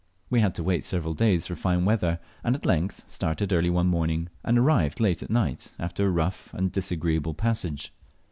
We 0.31 0.39
had 0.39 0.55
to 0.55 0.63
wait 0.63 0.83
several 0.83 1.13
days 1.13 1.45
for 1.45 1.55
fine 1.55 1.85
weather, 1.85 2.17
and 2.43 2.55
at 2.55 2.65
length 2.65 3.03
started 3.05 3.53
early 3.53 3.69
one 3.69 3.85
morning, 3.85 4.29
and 4.43 4.57
arrived 4.57 4.99
late 4.99 5.21
at 5.21 5.29
night, 5.29 5.73
after 5.77 6.07
a 6.07 6.09
rough 6.09 6.51
and 6.55 6.71
disagreeable 6.71 7.35
passage. 7.35 7.93